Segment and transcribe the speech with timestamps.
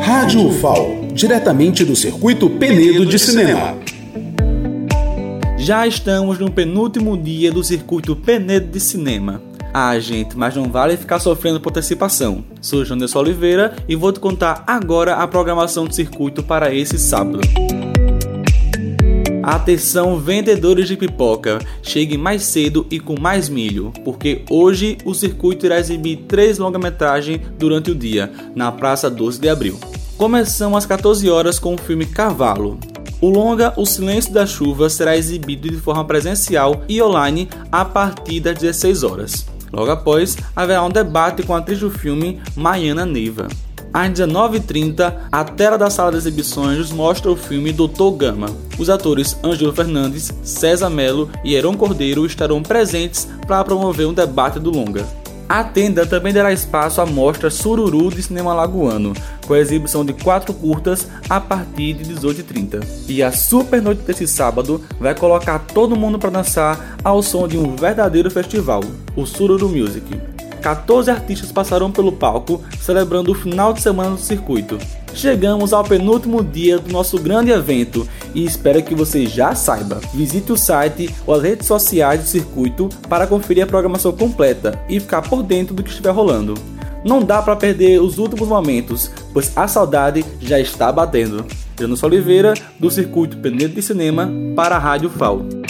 [0.00, 3.78] Rádio UFAO, diretamente do circuito Penedo de Cinema.
[5.56, 9.40] Já estamos no penúltimo dia do circuito Penedo de Cinema.
[9.72, 12.44] Ah, gente, mas não vale ficar sofrendo por antecipação.
[12.60, 17.40] Sou Janderson Oliveira e vou te contar agora a programação do circuito para esse sábado.
[19.42, 25.66] Atenção, vendedores de pipoca, cheguem mais cedo e com mais milho, porque hoje o circuito
[25.66, 29.78] irá exibir três longa-metragens durante o dia, na Praça 12 de Abril.
[30.16, 32.78] Começamos às 14 horas com o filme Cavalo.
[33.20, 38.38] O longa O Silêncio da Chuva será exibido de forma presencial e online a partir
[38.38, 39.46] das 16 horas.
[39.72, 43.48] Logo após, haverá um debate com a atriz do filme Maiana Neiva.
[43.92, 48.48] Às 19h30, a tela da sala de exibições mostra o filme Doutor Gama.
[48.78, 54.58] Os atores Ângelo Fernandes, César Melo e Heron Cordeiro estarão presentes para promover um debate
[54.58, 55.06] do longa.
[55.46, 59.12] A tenda também dará espaço à mostra Sururu de Cinema Lagoano,
[59.46, 62.82] com a exibição de quatro curtas a partir de 18h30.
[63.06, 67.58] E a super noite desse sábado vai colocar todo mundo para dançar ao som de
[67.58, 68.82] um verdadeiro festival,
[69.14, 70.31] o Sururu Music.
[70.62, 74.78] 14 artistas passaram pelo palco, celebrando o final de semana do circuito.
[75.12, 80.00] Chegamos ao penúltimo dia do nosso grande evento e espero que você já saiba.
[80.14, 84.98] Visite o site ou as redes sociais do circuito para conferir a programação completa e
[84.98, 86.54] ficar por dentro do que estiver rolando.
[87.04, 91.44] Não dá para perder os últimos momentos, pois a saudade já está batendo.
[91.78, 95.61] Janus Oliveira, do Circuito Penedo de Cinema, para a Rádio FAO.